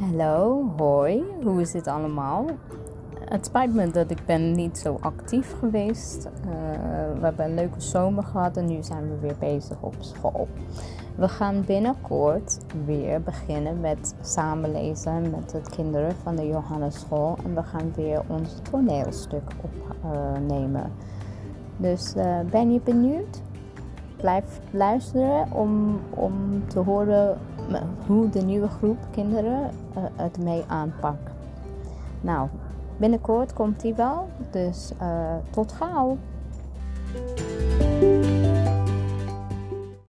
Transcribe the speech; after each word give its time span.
Hallo, 0.00 0.64
hoi, 0.76 1.24
hoe 1.42 1.60
is 1.60 1.70
dit 1.70 1.86
allemaal? 1.86 2.46
Het 3.24 3.46
spijt 3.46 3.74
me 3.74 3.90
dat 3.90 4.10
ik 4.10 4.26
ben 4.26 4.52
niet 4.52 4.78
zo 4.78 4.98
actief 5.00 5.54
geweest. 5.58 6.26
Uh, 6.26 6.52
we 7.18 7.24
hebben 7.24 7.44
een 7.44 7.54
leuke 7.54 7.80
zomer 7.80 8.24
gehad 8.24 8.56
en 8.56 8.66
nu 8.66 8.82
zijn 8.82 9.08
we 9.08 9.18
weer 9.20 9.36
bezig 9.38 9.76
op 9.80 9.94
school. 9.98 10.48
We 11.14 11.28
gaan 11.28 11.64
binnenkort 11.66 12.58
weer 12.84 13.22
beginnen 13.22 13.80
met 13.80 14.14
samenlezen 14.20 15.30
met 15.30 15.50
de 15.50 15.60
kinderen 15.76 16.14
van 16.22 16.36
de 16.36 16.46
Johannesschool. 16.46 17.36
En 17.44 17.54
we 17.54 17.62
gaan 17.62 17.92
weer 17.94 18.22
ons 18.26 18.60
toneelstuk 18.70 19.50
opnemen. 19.60 20.92
dus 21.76 22.14
uh, 22.16 22.40
ben 22.50 22.72
je 22.72 22.80
benieuwd? 22.84 23.42
Blijf 24.16 24.60
luisteren 24.70 25.52
om, 25.52 26.00
om 26.10 26.32
te 26.66 26.78
horen 26.78 27.38
hoe 28.06 28.28
de 28.28 28.40
nieuwe 28.40 28.68
groep 28.68 28.98
kinderen 29.10 29.70
uh, 29.96 30.02
het 30.16 30.38
mee 30.38 30.64
aanpakt. 30.66 31.30
Nou, 32.20 32.48
binnenkort 32.96 33.52
komt 33.52 33.80
die 33.80 33.94
wel, 33.94 34.28
dus 34.50 34.92
uh, 35.02 35.34
tot 35.50 35.72
gauw! 35.72 36.16